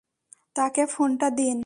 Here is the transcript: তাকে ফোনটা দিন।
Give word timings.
তাকে 0.55 0.83
ফোনটা 0.85 1.27
দিন। 1.31 1.57